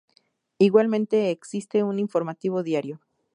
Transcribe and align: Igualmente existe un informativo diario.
Igualmente 0.57 1.29
existe 1.29 1.83
un 1.83 1.99
informativo 1.99 2.63
diario. 2.63 2.99